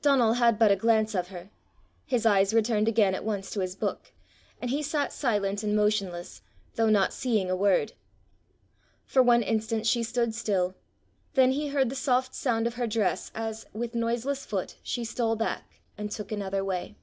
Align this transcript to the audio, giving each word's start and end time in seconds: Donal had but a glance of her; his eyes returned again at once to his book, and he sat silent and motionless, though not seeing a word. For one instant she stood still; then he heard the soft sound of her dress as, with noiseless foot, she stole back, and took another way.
Donal 0.00 0.32
had 0.32 0.58
but 0.58 0.70
a 0.70 0.74
glance 0.76 1.14
of 1.14 1.28
her; 1.28 1.50
his 2.06 2.24
eyes 2.24 2.54
returned 2.54 2.88
again 2.88 3.14
at 3.14 3.26
once 3.26 3.50
to 3.50 3.60
his 3.60 3.76
book, 3.76 4.10
and 4.58 4.70
he 4.70 4.82
sat 4.82 5.12
silent 5.12 5.62
and 5.62 5.76
motionless, 5.76 6.40
though 6.76 6.88
not 6.88 7.12
seeing 7.12 7.50
a 7.50 7.54
word. 7.56 7.92
For 9.04 9.22
one 9.22 9.42
instant 9.42 9.86
she 9.86 10.02
stood 10.02 10.34
still; 10.34 10.74
then 11.34 11.52
he 11.52 11.68
heard 11.68 11.90
the 11.90 11.94
soft 11.94 12.34
sound 12.34 12.66
of 12.66 12.76
her 12.76 12.86
dress 12.86 13.30
as, 13.34 13.66
with 13.74 13.94
noiseless 13.94 14.46
foot, 14.46 14.76
she 14.82 15.04
stole 15.04 15.36
back, 15.36 15.82
and 15.98 16.10
took 16.10 16.32
another 16.32 16.64
way. 16.64 16.96